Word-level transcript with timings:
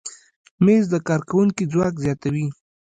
مېز 0.65 0.83
د 0.93 0.95
کارکوونکي 1.07 1.63
ځواک 1.71 1.93
زیاتوي. 2.03 2.45